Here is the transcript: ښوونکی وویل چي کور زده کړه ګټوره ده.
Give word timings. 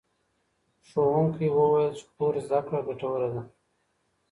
ښوونکی 0.87 1.47
وویل 1.51 1.91
چي 1.99 2.03
کور 2.15 2.33
زده 2.45 2.59
کړه 2.67 2.79
ګټوره 2.87 3.27
ده. 3.33 3.41